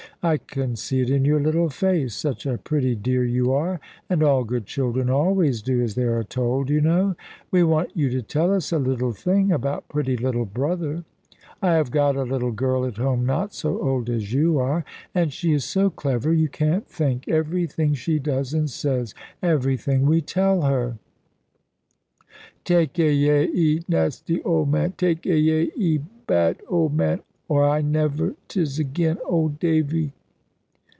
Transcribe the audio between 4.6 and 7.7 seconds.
children always do as they are told, you know. We